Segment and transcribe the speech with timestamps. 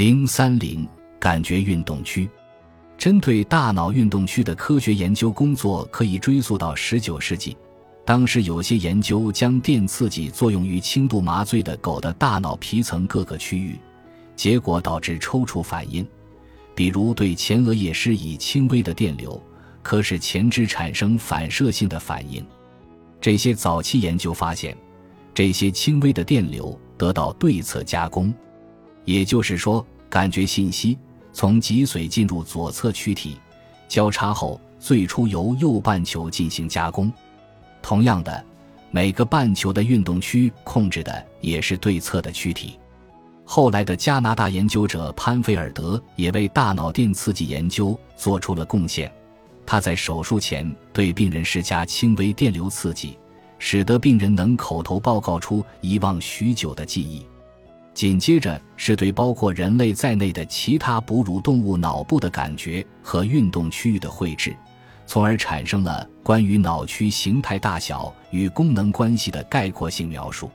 [0.00, 2.26] 零三零感觉运动区，
[2.96, 7.54] 针对大脑运动区的科学研究工作可以追溯到十九世纪。
[8.06, 13.78] 当时有些研究将电刺激作用于轻度麻醉的狗的大脑皮层各个区域，
[14.34, 16.08] 结果导致抽搐反应。
[16.74, 19.38] 比如对前额叶施以轻微的电流，
[19.82, 22.42] 可使前肢产生反射性的反应。
[23.20, 24.74] 这些早期研究发现，
[25.34, 28.32] 这些轻微的电流得到对侧加工。
[29.10, 30.96] 也就是说，感觉信息
[31.32, 33.40] 从脊髓进入左侧躯体，
[33.88, 37.12] 交叉后最初由右半球进行加工。
[37.82, 38.44] 同样的，
[38.92, 42.78] 每个半球的运动区控制的也是对侧的躯体。
[43.44, 49.12] 后来的加拿大研究者潘菲尔德也为大脑电刺激研究做出了贡献。
[49.66, 53.18] 他在手术前对病人施加轻微电流刺激，
[53.58, 57.26] 使得病人能口头报告出遗忘许久的记忆。
[58.00, 64.56] 紧接着是对包括人类在内的其他哺乳动物脑部的感觉和运动区域的绘制，
[65.06, 70.50] 从而产生了关于脑区形态大小与功能关系的概括性描述。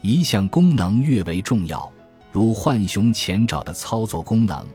[0.00, 1.86] 一项功能越为重要，
[2.32, 4.66] 如浣熊前爪的操作功能，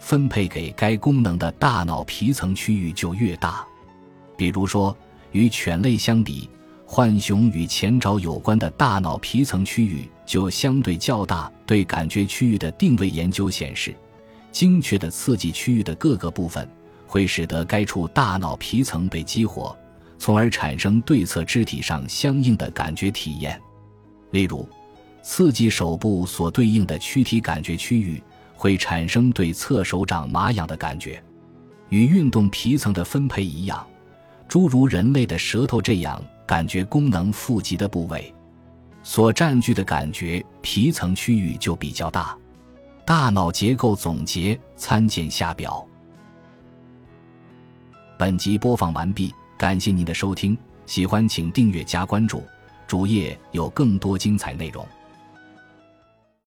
[0.00, 3.64] 分配给该功能的大脑皮层区域就越大。
[4.36, 4.96] 比如说，
[5.30, 6.50] 与犬类相比。
[6.84, 11.52] 浣熊与前爪有关的大脑皮层区域就相对较大。
[11.66, 13.94] 对感觉区域的定位研究显示，
[14.50, 16.66] 精确的刺激区域的各个部分，
[17.06, 19.76] 会使得该处大脑皮层被激活，
[20.18, 23.60] 从而产生对侧肢体上相应的感觉体验。
[24.30, 24.66] 例如，
[25.22, 28.22] 刺激手部所对应的躯体感觉区域，
[28.54, 31.22] 会产生对侧手掌麻痒的感觉。
[31.90, 33.86] 与运动皮层的分配一样，
[34.48, 36.22] 诸如人类的舌头这样。
[36.46, 38.34] 感觉功能富集的部位，
[39.02, 42.36] 所占据的感觉皮层区域就比较大。
[43.04, 45.86] 大脑结构总结参见下表。
[48.18, 52.44] 本集播放完毕，感谢您的收听，喜欢请订阅加关注，
[52.86, 54.86] 主页有更多精彩内容。